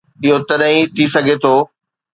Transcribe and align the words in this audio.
اهو 0.23 0.37
تڏهن 0.47 0.71
ئي 0.73 0.79
ٿي 0.95 1.05
سگهي 1.13 1.35
ٿو. 1.43 1.53